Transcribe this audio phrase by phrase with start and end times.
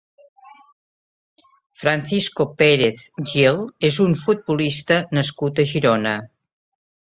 [1.81, 3.61] Francisco Pérez Gil
[3.93, 6.19] és un futbolista nascut a Girona.